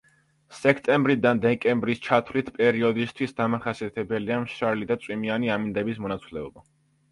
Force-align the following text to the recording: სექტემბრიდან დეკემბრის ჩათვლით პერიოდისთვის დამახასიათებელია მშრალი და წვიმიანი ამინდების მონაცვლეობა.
სექტემბრიდან 0.59 1.41
დეკემბრის 1.43 2.01
ჩათვლით 2.07 2.49
პერიოდისთვის 2.55 3.37
დამახასიათებელია 3.43 4.41
მშრალი 4.49 4.91
და 4.95 5.01
წვიმიანი 5.07 5.55
ამინდების 5.59 6.05
მონაცვლეობა. 6.09 6.69